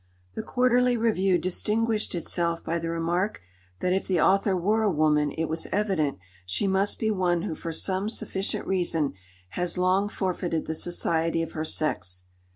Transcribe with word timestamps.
The 0.33 0.41
Quarterly 0.41 0.97
Review 0.97 1.37
distinguished 1.37 2.15
itself 2.15 2.63
by 2.63 2.79
the 2.79 2.89
remark 2.89 3.39
that 3.81 3.93
if 3.93 4.07
the 4.07 4.19
author 4.19 4.57
were 4.57 4.81
a 4.81 4.89
woman 4.89 5.29
it 5.33 5.45
was 5.45 5.67
evident 5.71 6.17
"she 6.43 6.65
must 6.67 6.97
be 6.97 7.11
one 7.11 7.43
who 7.43 7.53
for 7.53 7.71
some 7.71 8.09
sufficient 8.09 8.65
reason 8.65 9.13
has 9.49 9.77
long 9.77 10.09
forfeited 10.09 10.65
the 10.65 10.73
society 10.73 11.43
of 11.43 11.51
her 11.51 11.63
sex." 11.65 12.23